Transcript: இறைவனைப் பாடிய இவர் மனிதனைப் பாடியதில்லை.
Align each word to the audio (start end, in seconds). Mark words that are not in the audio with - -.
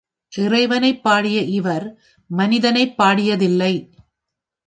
இறைவனைப் 0.33 1.03
பாடிய 1.03 1.41
இவர் 1.41 1.85
மனிதனைப் 2.29 2.97
பாடியதில்லை. 2.97 3.73